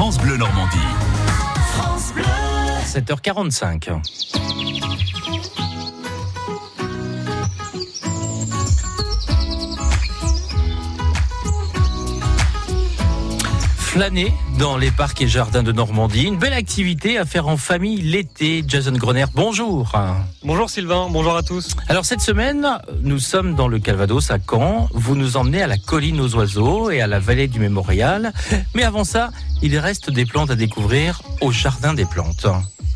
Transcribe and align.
France 0.00 0.16
Bleu 0.16 0.38
Normandie. 0.38 0.78
7h45. 2.86 4.00
Flâner 13.90 14.32
dans 14.56 14.76
les 14.76 14.92
parcs 14.92 15.20
et 15.20 15.26
jardins 15.26 15.64
de 15.64 15.72
Normandie, 15.72 16.22
une 16.22 16.38
belle 16.38 16.52
activité 16.52 17.18
à 17.18 17.24
faire 17.24 17.48
en 17.48 17.56
famille 17.56 18.00
l'été. 18.00 18.62
Jason 18.64 18.92
Groner, 18.92 19.24
bonjour. 19.34 19.90
Bonjour 20.44 20.70
Sylvain, 20.70 21.08
bonjour 21.10 21.34
à 21.34 21.42
tous. 21.42 21.74
Alors 21.88 22.04
cette 22.04 22.20
semaine, 22.20 22.68
nous 23.02 23.18
sommes 23.18 23.56
dans 23.56 23.66
le 23.66 23.80
Calvados 23.80 24.30
à 24.30 24.38
Caen. 24.38 24.88
Vous 24.94 25.16
nous 25.16 25.36
emmenez 25.36 25.60
à 25.60 25.66
la 25.66 25.76
colline 25.76 26.20
aux 26.20 26.36
oiseaux 26.36 26.92
et 26.92 27.00
à 27.00 27.08
la 27.08 27.18
vallée 27.18 27.48
du 27.48 27.58
Mémorial. 27.58 28.32
Mais 28.76 28.84
avant 28.84 29.02
ça, 29.02 29.30
il 29.60 29.76
reste 29.76 30.08
des 30.08 30.24
plantes 30.24 30.52
à 30.52 30.54
découvrir 30.54 31.20
au 31.40 31.50
jardin 31.50 31.92
des 31.92 32.04
plantes. 32.04 32.46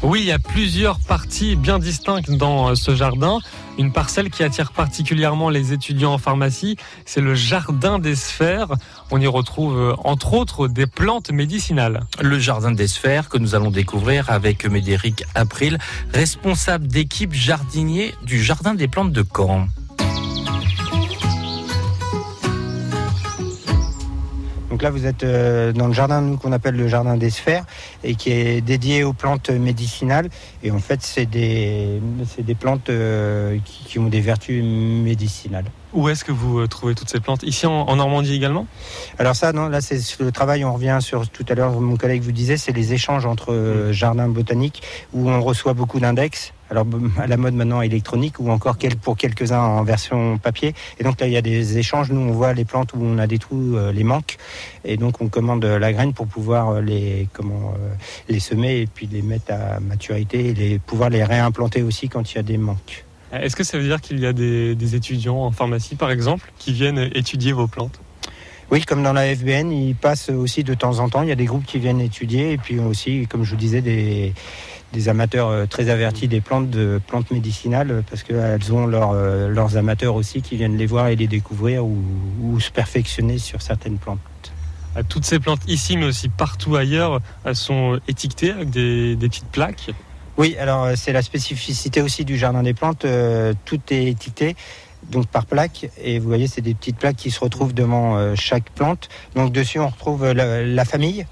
Oui, 0.07 0.21
il 0.21 0.27
y 0.27 0.33
a 0.33 0.39
plusieurs 0.39 1.01
parties 1.01 1.57
bien 1.57 1.79
distinctes 1.79 2.31
dans 2.31 2.69
euh, 2.69 2.75
ce 2.75 2.95
jardin. 2.95 3.39
Une 3.79 3.91
parcelle 3.91 4.29
qui 4.29 4.43
attire 4.43 4.71
particulièrement 4.73 5.49
les 5.49 5.73
étudiants 5.73 6.13
en 6.13 6.19
pharmacie, 6.19 6.77
c'est 7.07 7.23
le 7.23 7.35
jardin 7.35 7.99
des 7.99 8.15
sphères. 8.15 8.75
On 9.11 9.19
y 9.19 9.27
retrouve 9.27 9.79
euh, 9.79 9.95
entre 10.05 10.35
autres 10.35 10.69
des 10.69 10.87
plantes 10.87 11.31
médicinales. 11.31 12.01
Le 12.21 12.39
jardin 12.39 12.71
des 12.71 12.87
sphères 12.87 13.31
que 13.31 13.39
nous 13.39 13.55
allons 13.55 13.71
découvrir 13.71 14.29
avec 14.29 14.67
Médéric 14.67 15.25
April, 15.35 15.79
responsable 16.13 16.87
d'équipe 16.87 17.33
jardinier 17.33 18.15
du 18.27 18.43
jardin 18.43 18.75
des 18.75 18.89
plantes 18.89 19.13
de 19.13 19.25
Caen. 19.35 19.69
Là, 24.85 24.91
vous 24.91 25.07
êtes 25.07 25.25
euh, 25.25 25.73
dans 25.73 25.87
le 25.87 25.95
jardin 25.95 26.37
qu'on 26.37 26.53
appelle 26.53 26.77
le 26.77 26.89
jardin 26.89 27.17
des 27.17 27.31
sphères 27.31 27.65
et 28.05 28.15
qui 28.15 28.31
est 28.31 28.61
dédié 28.61 29.03
aux 29.03 29.15
plantes 29.15 29.49
médicinales. 29.49 30.29
Et 30.63 30.71
en 30.71 30.79
fait, 30.79 31.01
c'est 31.03 31.25
des, 31.25 32.01
plantes 32.61 32.91
euh, 32.91 33.59
qui 33.65 33.99
ont 33.99 34.09
des 34.09 34.21
vertus 34.21 34.63
médicinales. 34.63 35.65
Où 35.95 36.09
est-ce 36.09 36.25
que 36.25 36.33
vous 36.33 36.59
euh, 36.59 36.67
trouvez 36.67 36.97
toutes 36.97 37.09
ces 37.09 37.21
plantes? 37.21 37.45
Ici 37.45 37.67
en, 37.67 37.73
en 37.73 37.97
Normandie 37.97 38.35
également? 38.35 38.67
Alors 39.19 39.37
ça, 39.37 39.53
non, 39.53 39.69
là, 39.69 39.81
c'est 39.81 40.01
le 40.19 40.33
travail. 40.33 40.65
On 40.65 40.75
revient 40.75 40.99
sur 41.01 41.29
tout 41.29 41.47
à 41.49 41.55
l'heure. 41.55 41.81
Mon 41.81 41.97
collègue 41.97 42.23
vous 42.23 42.33
disait, 42.33 42.57
c'est 42.57 42.73
les 42.73 42.95
échanges 42.95 43.27
entre 43.27 43.53
euh, 43.53 43.93
jardins 43.93 44.29
botaniques 44.29 44.83
où 45.13 45.31
on 45.31 45.41
reçoit 45.41 45.73
beaucoup 45.73 46.01
d'index. 46.01 46.53
Alors 46.69 46.85
à 47.19 47.29
la 47.29 47.37
mode 47.37 47.55
maintenant 47.55 47.81
électronique 47.81 48.41
ou 48.41 48.51
encore 48.51 48.77
pour 49.03 49.17
quelques-uns 49.17 49.61
en 49.61 49.85
version 49.85 50.39
papier. 50.39 50.75
Et 50.99 51.05
donc 51.05 51.21
là, 51.21 51.29
il 51.29 51.33
y 51.33 51.37
a 51.37 51.43
des 51.43 51.79
échanges. 51.79 52.11
Nous, 52.11 52.21
on 52.21 52.33
voit 52.33 52.55
les 52.55 52.65
plantes 52.65 52.93
où 52.95 52.99
on 53.01 53.19
a 53.19 53.29
des 53.29 53.39
trous, 53.39 53.77
euh, 53.77 53.93
les 53.93 54.03
manques. 54.03 54.37
Et 54.85 54.97
donc 54.97 55.21
on 55.21 55.29
commande 55.29 55.65
la 55.65 55.93
graine 55.93 56.13
pour 56.13 56.27
pouvoir 56.27 56.81
les 56.81 57.29
comment 57.33 57.75
euh, 57.79 57.95
les 58.29 58.41
semer 58.41 58.81
et 58.81 58.87
puis 58.87 59.07
les 59.07 59.23
mettre 59.23 59.53
à 59.53 59.79
maturité 59.79 60.49
et 60.49 60.55
les, 60.55 60.79
pouvoir 60.81 61.11
les 61.11 61.23
réimplanter 61.23 61.83
aussi 61.83 62.09
quand 62.09 62.33
il 62.33 62.37
y 62.37 62.39
a 62.39 62.43
des 62.43 62.59
manques. 62.59 63.05
Est-ce 63.41 63.57
que 63.57 63.65
ça 63.65 63.79
veut 63.79 63.85
dire 63.85 64.01
qu'il 64.01 64.21
y 64.21 64.27
a 64.27 64.33
des, 64.33 64.75
des 64.75 64.95
étudiants 64.95 65.39
en 65.39 65.51
pharmacie 65.51 65.97
par 65.97 66.11
exemple 66.11 66.53
qui 66.59 66.73
viennent 66.73 67.11
étudier 67.15 67.53
vos 67.53 67.67
plantes? 67.67 68.01
Oui, 68.71 68.83
comme 68.83 69.03
dans 69.03 69.13
la 69.13 69.35
FBN, 69.35 69.71
ils 69.71 69.95
passent 69.95 70.31
aussi 70.31 70.65
de 70.65 70.75
temps 70.75 70.99
en 70.99 71.09
temps. 71.09 71.23
Il 71.23 71.29
y 71.29 71.33
a 71.33 71.37
des 71.37 71.45
groupes 71.45 71.67
qui 71.67 71.79
viennent 71.79 72.01
étudier 72.01 72.53
et 72.53 72.59
puis 72.59 72.79
aussi, 72.79 73.27
comme 73.27 73.45
je 73.45 73.51
vous 73.51 73.57
disais, 73.57 73.83
des, 73.83 74.33
des 74.93 75.09
amateurs 75.09 75.49
euh, 75.49 75.67
très 75.67 75.91
avertis 75.91 76.29
des 76.29 76.41
plantes, 76.41 76.71
de 76.71 77.01
plantes 77.07 77.31
médicinales, 77.31 77.91
euh, 77.91 78.03
parce 78.09 78.23
qu'elles 78.23 78.73
ont 78.73 78.87
leur, 78.87 79.11
euh, 79.13 79.49
leurs 79.49 79.77
amateurs 79.77 80.15
aussi 80.15 80.41
qui 80.41 80.57
viennent 80.57 80.79
les 80.79 80.87
voir 80.87 81.09
et 81.09 81.17
les 81.17 81.27
découvrir 81.27 81.85
ou, 81.85 82.03
ou 82.43 82.59
se 82.59 82.71
perfectionner 82.71 83.39
sur 83.39 83.61
certaines 83.61 83.99
plantes. 83.99 84.19
Euh, 84.97 85.03
Toutes 85.09 85.25
ces 85.25 85.41
plantes 85.41 85.63
ici 85.67 85.97
mais 85.97 86.07
aussi 86.07 86.29
partout 86.29 86.77
ailleurs 86.77 87.21
elles 87.45 87.57
sont 87.57 88.01
étiquetées 88.09 88.53
avec 88.53 88.71
des, 88.71 89.17
des 89.17 89.29
petites 89.29 89.51
plaques? 89.51 89.91
Oui, 90.37 90.57
alors 90.59 90.85
euh, 90.85 90.95
c'est 90.97 91.13
la 91.13 91.23
spécificité 91.23 92.03
aussi 92.03 92.25
du 92.25 92.37
jardin 92.37 92.63
des 92.63 92.75
plantes. 92.75 93.05
euh, 93.05 93.53
tout 93.65 93.81
est 93.91 94.07
étiqueté 94.07 94.57
donc 95.11 95.27
par 95.27 95.45
plaque 95.45 95.91
et 96.03 96.19
vous 96.19 96.27
voyez 96.27 96.47
c'est 96.47 96.63
des 96.63 96.73
petites 96.75 96.97
plaques 96.97 97.17
qui 97.17 97.31
se 97.31 97.39
retrouvent 97.39 97.75
devant 97.75 98.17
euh, 98.17 98.35
chaque 98.37 98.71
plante. 98.71 99.09
Donc 99.37 99.53
dessus 99.53 99.79
on 99.79 99.89
retrouve 99.89 100.33
la, 100.33 100.63
la 100.65 100.85
famille, 100.85 101.27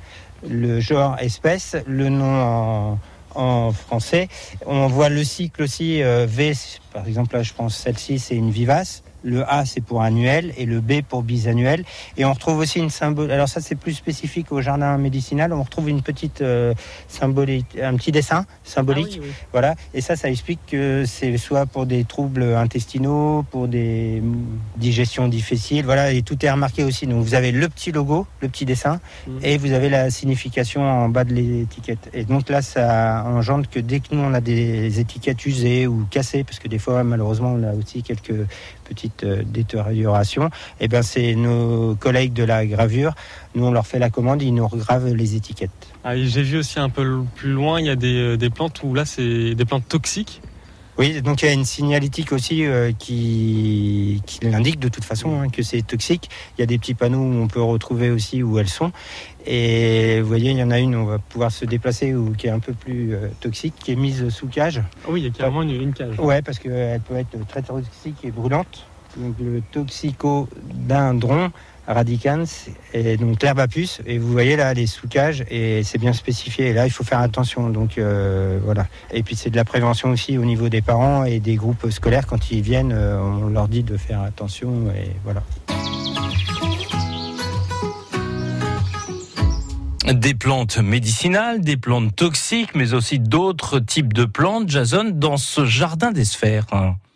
le 0.48 0.78
genre 0.78 1.16
espèce, 1.18 1.76
le 1.86 2.08
nom 2.10 2.42
en, 2.44 2.98
en 3.34 3.72
français. 3.72 4.28
On 4.66 4.86
voit 4.88 5.08
le 5.08 5.24
cycle 5.24 5.62
aussi 5.62 6.02
euh, 6.02 6.26
V. 6.28 6.52
Par 6.92 7.06
exemple 7.08 7.34
là 7.34 7.42
je 7.42 7.54
pense 7.54 7.76
celle-ci 7.76 8.18
c'est 8.18 8.36
une 8.36 8.50
vivace. 8.50 9.02
Le 9.22 9.48
A 9.50 9.64
c'est 9.64 9.80
pour 9.80 10.02
annuel 10.02 10.52
et 10.56 10.66
le 10.66 10.80
B 10.80 11.02
pour 11.08 11.22
bisannuel. 11.22 11.84
Et 12.16 12.24
on 12.24 12.32
retrouve 12.32 12.58
aussi 12.58 12.78
une 12.78 12.90
symbole. 12.90 13.30
Alors 13.30 13.48
ça 13.48 13.60
c'est 13.60 13.74
plus 13.76 13.94
spécifique 13.94 14.52
au 14.52 14.60
jardin 14.60 14.96
médicinal. 14.98 15.52
On 15.52 15.62
retrouve 15.62 15.88
une 15.88 16.02
petite 16.02 16.40
euh, 16.42 16.74
symbolique, 17.08 17.78
un 17.82 17.96
petit 17.96 18.12
dessin 18.12 18.46
symbolique. 18.64 19.20
Voilà, 19.52 19.74
et 19.94 20.00
ça, 20.00 20.16
ça 20.16 20.28
explique 20.30 20.60
que 20.66 21.04
c'est 21.06 21.36
soit 21.36 21.66
pour 21.66 21.86
des 21.86 22.04
troubles 22.04 22.42
intestinaux, 22.42 23.44
pour 23.50 23.68
des 23.68 24.22
digestions 24.76 25.28
difficiles, 25.28 25.84
voilà, 25.84 26.12
et 26.12 26.22
tout 26.22 26.44
est 26.44 26.50
remarqué 26.50 26.84
aussi. 26.84 27.06
Donc 27.06 27.22
vous 27.22 27.34
avez 27.34 27.52
le 27.52 27.68
petit 27.68 27.92
logo, 27.92 28.26
le 28.40 28.48
petit 28.48 28.64
dessin, 28.64 29.00
Mhm. 29.26 29.38
et 29.42 29.58
vous 29.58 29.72
avez 29.72 29.88
la 29.88 30.10
signification 30.10 30.82
en 30.82 31.08
bas 31.08 31.24
de 31.24 31.34
l'étiquette. 31.34 32.10
Et 32.12 32.24
donc 32.24 32.48
là, 32.48 32.62
ça 32.62 33.24
engendre 33.26 33.68
que 33.70 33.78
dès 33.80 34.00
que 34.00 34.14
nous 34.14 34.20
on 34.22 34.34
a 34.34 34.40
des 34.40 35.00
étiquettes 35.00 35.44
usées 35.46 35.86
ou 35.86 36.06
cassées, 36.10 36.44
parce 36.44 36.58
que 36.58 36.68
des 36.68 36.78
fois 36.78 37.04
malheureusement 37.04 37.52
on 37.52 37.62
a 37.62 37.72
aussi 37.74 38.02
quelques 38.02 38.34
petites 38.84 39.11
euh, 39.24 39.42
détériorations, 39.44 40.50
et 40.80 40.88
ben 40.88 41.02
c'est 41.02 41.34
nos 41.34 41.94
collègues 41.96 42.32
de 42.32 42.44
la 42.44 42.66
gravure, 42.66 43.14
nous 43.54 43.64
on 43.64 43.70
leur 43.70 43.86
fait 43.86 43.98
la 43.98 44.10
commande, 44.10 44.42
ils 44.42 44.54
nous 44.54 44.66
regravent 44.66 45.12
les 45.14 45.34
étiquettes. 45.36 45.70
Ah, 46.04 46.16
J'ai 46.16 46.42
vu 46.42 46.58
aussi 46.58 46.80
un 46.80 46.88
peu 46.88 47.22
plus 47.36 47.52
loin, 47.52 47.80
il 47.80 47.86
y 47.86 47.90
a 47.90 47.96
des, 47.96 48.14
euh, 48.14 48.36
des 48.36 48.50
plantes 48.50 48.82
où 48.82 48.94
là 48.94 49.04
c'est 49.04 49.54
des 49.54 49.64
plantes 49.64 49.88
toxiques. 49.88 50.40
Oui, 50.98 51.22
donc 51.22 51.40
il 51.40 51.46
y 51.46 51.48
a 51.48 51.52
une 51.52 51.64
signalétique 51.64 52.32
aussi 52.32 52.66
euh, 52.66 52.92
qui, 52.92 54.20
qui 54.26 54.44
l'indique 54.44 54.78
de 54.78 54.88
toute 54.88 55.04
façon 55.04 55.40
hein, 55.40 55.48
que 55.48 55.62
c'est 55.62 55.80
toxique. 55.80 56.28
Il 56.56 56.60
y 56.60 56.64
a 56.64 56.66
des 56.66 56.76
petits 56.76 56.92
panneaux 56.92 57.22
où 57.22 57.42
on 57.42 57.48
peut 57.48 57.62
retrouver 57.62 58.10
aussi 58.10 58.42
où 58.42 58.58
elles 58.58 58.68
sont. 58.68 58.92
Et 59.46 60.20
vous 60.20 60.28
voyez, 60.28 60.50
il 60.50 60.58
y 60.58 60.62
en 60.62 60.70
a 60.70 60.78
une, 60.78 60.94
on 60.94 61.06
va 61.06 61.18
pouvoir 61.18 61.50
se 61.50 61.64
déplacer, 61.64 62.14
ou 62.14 62.32
qui 62.32 62.46
est 62.46 62.50
un 62.50 62.58
peu 62.58 62.74
plus 62.74 63.14
euh, 63.14 63.28
toxique, 63.40 63.72
qui 63.82 63.92
est 63.92 63.96
mise 63.96 64.28
sous 64.28 64.48
cage. 64.48 64.82
Ah 65.04 65.08
oui, 65.08 65.22
il 65.22 65.24
y 65.24 65.28
a 65.28 65.30
carrément 65.30 65.62
une, 65.62 65.70
une 65.70 65.94
cage. 65.94 66.20
Ouais, 66.20 66.42
parce 66.42 66.58
qu'elle 66.58 67.00
peut 67.00 67.16
être 67.16 67.38
très 67.48 67.62
toxique 67.62 68.18
et 68.22 68.30
brûlante. 68.30 68.86
Donc 69.16 69.34
le 69.38 69.62
toxicodendron 69.72 71.50
radicans 71.86 72.44
et 72.94 73.16
donc 73.16 73.42
l'herbe 73.42 73.60
à 73.60 73.68
puce. 73.68 74.00
Et 74.06 74.18
vous 74.18 74.30
voyez 74.30 74.56
là, 74.56 74.72
sous 74.86 75.08
cage 75.08 75.44
et 75.50 75.82
c'est 75.82 75.98
bien 75.98 76.12
spécifié. 76.12 76.68
Et 76.68 76.72
là, 76.72 76.86
il 76.86 76.90
faut 76.90 77.04
faire 77.04 77.20
attention. 77.20 77.68
Donc 77.70 77.98
euh, 77.98 78.58
voilà. 78.64 78.86
Et 79.12 79.22
puis 79.22 79.36
c'est 79.36 79.50
de 79.50 79.56
la 79.56 79.64
prévention 79.64 80.10
aussi 80.10 80.38
au 80.38 80.44
niveau 80.44 80.68
des 80.68 80.82
parents 80.82 81.24
et 81.24 81.40
des 81.40 81.56
groupes 81.56 81.90
scolaires. 81.90 82.26
Quand 82.26 82.50
ils 82.50 82.62
viennent, 82.62 82.92
euh, 82.92 83.20
on 83.20 83.48
leur 83.48 83.68
dit 83.68 83.82
de 83.82 83.96
faire 83.96 84.22
attention 84.22 84.90
et 84.96 85.10
voilà. 85.24 85.42
Des 90.12 90.34
plantes 90.34 90.78
médicinales, 90.78 91.60
des 91.60 91.76
plantes 91.76 92.14
toxiques, 92.16 92.74
mais 92.74 92.92
aussi 92.92 93.20
d'autres 93.20 93.78
types 93.78 94.12
de 94.12 94.24
plantes, 94.24 94.68
Jason, 94.68 95.10
dans 95.12 95.36
ce 95.36 95.64
jardin 95.64 96.10
des 96.10 96.24
sphères. 96.24 96.66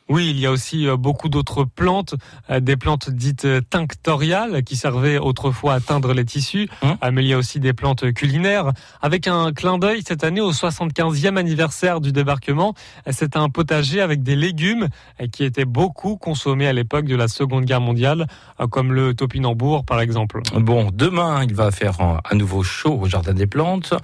Oui, 0.08 0.30
il 0.30 0.38
y 0.38 0.46
a 0.46 0.52
aussi 0.52 0.86
euh, 0.86 0.96
beaucoup 0.96 1.28
d'autres 1.28 1.64
plantes, 1.64 2.14
euh, 2.48 2.60
des 2.60 2.76
plantes 2.76 3.10
dites 3.10 3.44
euh, 3.44 3.60
tinctoriales 3.60 4.62
qui 4.62 4.76
servaient 4.76 5.18
autrefois 5.18 5.74
à 5.74 5.80
teindre 5.80 6.12
les 6.14 6.24
tissus, 6.24 6.68
Hum. 6.82 6.96
Euh, 7.02 7.10
mais 7.12 7.24
il 7.24 7.28
y 7.28 7.32
a 7.32 7.38
aussi 7.38 7.58
des 7.58 7.72
plantes 7.72 8.12
culinaires. 8.12 8.72
Avec 9.02 9.26
un 9.26 9.52
clin 9.52 9.78
d'œil 9.78 10.02
cette 10.06 10.22
année 10.24 10.40
au 10.40 10.52
75e 10.52 11.36
anniversaire 11.36 12.00
du 12.00 12.12
débarquement, 12.12 12.74
c'est 13.10 13.36
un 13.36 13.48
potager 13.48 14.00
avec 14.00 14.22
des 14.22 14.36
légumes 14.36 14.88
qui 15.32 15.44
étaient 15.44 15.64
beaucoup 15.64 16.16
consommés 16.16 16.66
à 16.68 16.72
l'époque 16.72 17.06
de 17.06 17.16
la 17.16 17.28
Seconde 17.28 17.64
Guerre 17.64 17.80
mondiale, 17.80 18.26
comme 18.70 18.92
le 18.92 19.14
topinambour 19.14 19.84
par 19.84 20.00
exemple. 20.00 20.40
Bon, 20.54 20.90
demain, 20.92 21.44
il 21.44 21.54
va 21.54 21.70
faire 21.70 21.96
à 22.00 22.34
nouveau 22.34 22.62
chaud 22.62 22.98
au 23.00 23.06
Jardin 23.06 23.32
des 23.32 23.46
Plantes. 23.46 23.94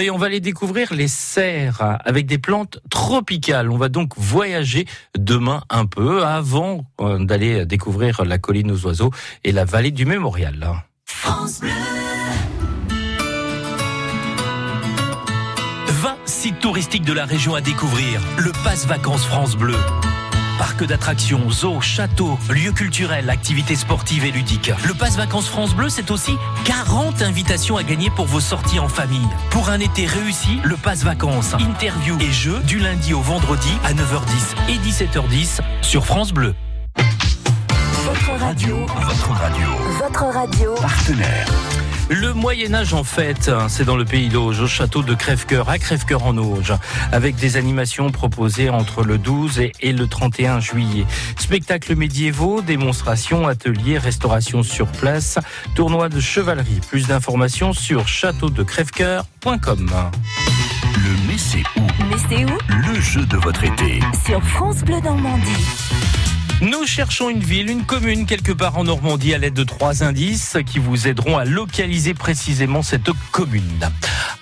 Et 0.00 0.10
on 0.10 0.16
va 0.18 0.26
aller 0.26 0.40
découvrir 0.40 0.94
les 0.94 1.08
serres 1.08 1.98
avec 2.04 2.26
des 2.26 2.38
plantes 2.38 2.80
tropicales. 2.90 3.70
On 3.70 3.76
va 3.76 3.88
donc 3.88 4.12
voyager 4.16 4.86
demain 5.16 5.43
un 5.70 5.86
peu 5.86 6.24
avant 6.24 6.84
euh, 7.00 7.24
d'aller 7.24 7.66
découvrir 7.66 8.24
la 8.24 8.38
colline 8.38 8.70
aux 8.70 8.86
oiseaux 8.86 9.10
et 9.44 9.52
la 9.52 9.64
vallée 9.64 9.90
du 9.90 10.06
Mémorial. 10.06 10.82
France 11.04 11.60
Bleu. 11.60 11.70
20 15.88 16.16
sites 16.26 16.58
touristiques 16.58 17.04
de 17.04 17.12
la 17.12 17.24
région 17.24 17.54
à 17.54 17.60
découvrir. 17.60 18.20
Le 18.38 18.52
Passe 18.64 18.86
Vacances 18.86 19.24
France 19.24 19.56
Bleu. 19.56 19.76
Parc 20.58 20.84
d'attractions, 20.84 21.50
zoos, 21.50 21.80
châteaux, 21.80 22.38
lieux 22.48 22.72
culturels, 22.72 23.28
activités 23.28 23.74
sportives 23.74 24.24
et 24.24 24.30
ludiques. 24.30 24.70
Le 24.86 24.94
Passe 24.94 25.16
Vacances 25.16 25.48
France 25.48 25.74
Bleu, 25.74 25.88
c'est 25.88 26.10
aussi 26.12 26.36
40 26.64 27.22
invitations 27.22 27.76
à 27.76 27.82
gagner 27.82 28.08
pour 28.10 28.26
vos 28.26 28.40
sorties 28.40 28.78
en 28.78 28.88
famille. 28.88 29.26
Pour 29.50 29.68
un 29.68 29.80
été 29.80 30.06
réussi, 30.06 30.60
le 30.62 30.76
Passe 30.76 31.02
Vacances, 31.02 31.54
interview 31.58 32.16
et 32.20 32.30
jeux 32.30 32.60
du 32.60 32.78
lundi 32.78 33.14
au 33.14 33.20
vendredi 33.20 33.72
à 33.84 33.92
9h10 33.94 34.72
et 34.72 34.76
17h10 34.78 35.60
sur 35.82 36.06
France 36.06 36.32
Bleu. 36.32 36.54
Votre 38.04 38.40
radio, 38.40 38.86
Votre 39.00 39.30
radio. 39.30 39.66
votre 39.98 40.24
radio, 40.24 40.74
Partenaire. 40.80 41.46
Le 42.10 42.34
Moyen-Âge 42.34 42.92
en 42.92 43.02
fête, 43.02 43.50
c'est 43.68 43.84
dans 43.84 43.96
le 43.96 44.04
pays 44.04 44.28
d'Auge, 44.28 44.60
au 44.60 44.66
château 44.66 45.02
de 45.02 45.14
Crèvecoeur, 45.14 45.70
à 45.70 45.78
Crèvecoeur 45.78 46.24
en 46.24 46.36
Auge, 46.36 46.74
avec 47.12 47.36
des 47.36 47.56
animations 47.56 48.10
proposées 48.10 48.68
entre 48.68 49.04
le 49.04 49.16
12 49.16 49.60
et 49.80 49.92
le 49.92 50.06
31 50.06 50.60
juillet. 50.60 51.06
Spectacles 51.38 51.96
médiévaux, 51.96 52.60
démonstrations, 52.60 53.46
ateliers, 53.48 53.96
restauration 53.98 54.62
sur 54.62 54.86
place, 54.86 55.38
tournoi 55.74 56.10
de 56.10 56.20
chevalerie. 56.20 56.80
Plus 56.88 57.06
d'informations 57.06 57.72
sur 57.72 58.06
châteaudecrèvecoeur.com. 58.06 59.90
Le 60.96 61.10
Mais 61.26 61.38
c'est 61.38 61.62
où? 61.76 61.86
Mais 62.10 62.16
c'est 62.28 62.44
où? 62.44 62.58
Le 62.68 63.00
jeu 63.00 63.24
de 63.24 63.38
votre 63.38 63.64
été. 63.64 64.00
Sur 64.26 64.42
France 64.42 64.82
Bleu 64.82 65.00
Normandie. 65.00 65.50
Nous 66.64 66.86
cherchons 66.86 67.28
une 67.28 67.40
ville, 67.40 67.68
une 67.68 67.84
commune 67.84 68.24
quelque 68.24 68.52
part 68.52 68.78
en 68.78 68.84
Normandie 68.84 69.34
à 69.34 69.38
l'aide 69.38 69.52
de 69.52 69.64
trois 69.64 70.02
indices 70.02 70.56
qui 70.64 70.78
vous 70.78 71.06
aideront 71.06 71.36
à 71.36 71.44
localiser 71.44 72.14
précisément 72.14 72.82
cette 72.82 73.10
commune. 73.32 73.90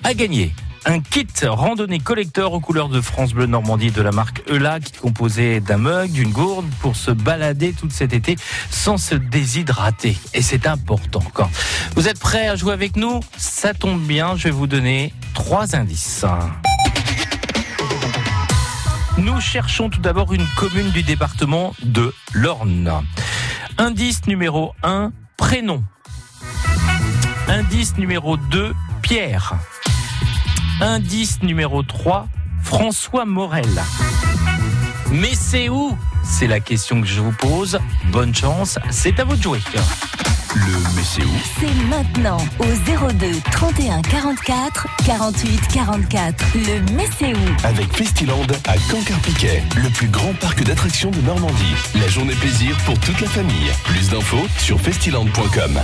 À 0.05 0.15
gagner 0.15 0.55
un 0.85 1.01
kit 1.01 1.27
randonnée 1.45 1.99
collecteur 1.99 2.53
aux 2.53 2.61
couleurs 2.61 2.89
de 2.89 3.01
France 3.01 3.33
Bleu 3.33 3.47
Normandie 3.47 3.91
de 3.91 4.03
la 4.03 4.13
marque 4.13 4.45
Eula 4.49 4.79
qui 4.79 4.95
est 4.95 4.99
composé 4.99 5.59
d'un 5.59 5.79
mug, 5.79 6.13
d'une 6.13 6.31
gourde 6.31 6.67
pour 6.81 6.95
se 6.95 7.11
balader 7.11 7.73
tout 7.73 7.91
cet 7.91 8.13
été 8.13 8.37
sans 8.71 8.99
se 8.99 9.17
déshydrater. 9.17 10.17
Et 10.33 10.43
c'est 10.43 10.69
important. 10.69 11.25
Quand 11.35 11.51
vous 11.97 12.07
êtes 12.07 12.21
prêts 12.21 12.47
à 12.47 12.55
jouer 12.55 12.73
avec 12.73 12.95
nous, 12.95 13.19
ça 13.37 13.75
tombe 13.75 14.01
bien, 14.01 14.37
je 14.37 14.45
vais 14.45 14.51
vous 14.51 14.69
donner 14.69 15.13
trois 15.35 15.75
indices. 15.75 16.25
Nous 19.23 19.41
cherchons 19.41 19.89
tout 19.89 20.01
d'abord 20.01 20.35
une 20.35 20.45
commune 20.57 20.91
du 20.91 21.05
département 21.05 21.75
de 21.85 22.13
l'Orne. 22.33 22.91
Indice 23.79 24.27
numéro 24.27 24.75
1, 24.83 25.13
prénom. 25.37 25.85
Indice 27.47 27.97
numéro 27.99 28.37
2, 28.37 28.73
Pierre. 29.01 29.55
Indice 30.81 31.41
numéro 31.45 31.85
3, 31.85 32.27
François 32.65 33.25
Morel. 33.25 33.69
Mais 35.13 35.35
c'est 35.35 35.69
où 35.69 35.97
C'est 36.23 36.47
la 36.47 36.61
question 36.61 37.01
que 37.01 37.07
je 37.07 37.21
vous 37.21 37.33
pose. 37.33 37.79
Bonne 38.07 38.35
chance, 38.35 38.79
c'est 38.91 39.19
à 39.21 39.25
vous 39.25 39.37
de 39.37 39.43
jouer. 39.43 39.61
Le 40.55 40.73
Mais 40.95 41.03
c'est 41.03 41.25
où 41.25 41.31
C'est 41.61 41.75
maintenant 41.89 42.37
au 42.59 42.65
02 43.15 43.27
31 43.51 44.03
44 44.03 44.87
48 45.07 45.61
44. 45.73 46.45
Le 46.55 47.35
où 47.35 47.67
Avec 47.67 47.93
Festiland 47.97 48.47
à 48.67 48.75
Cancarpiquet, 48.91 49.63
le 49.77 49.89
plus 49.91 50.09
grand 50.09 50.35
parc 50.35 50.63
d'attractions 50.63 51.11
de 51.11 51.21
Normandie. 51.23 51.75
La 51.95 52.09
journée 52.09 52.35
plaisir 52.35 52.77
pour 52.85 52.99
toute 53.01 53.21
la 53.21 53.29
famille. 53.29 53.71
Plus 53.85 54.11
d'infos 54.11 54.47
sur 54.59 54.79
festiland.com. 54.81 55.81